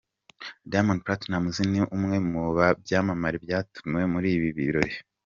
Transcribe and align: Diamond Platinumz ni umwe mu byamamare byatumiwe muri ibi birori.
Diamond 0.71 0.99
Platinumz 1.05 1.57
ni 1.71 1.79
umwe 1.95 2.15
mu 2.31 2.39
byamamare 2.83 3.37
byatumiwe 3.45 4.05
muri 4.13 4.27
ibi 4.37 4.49
birori. 4.57 4.95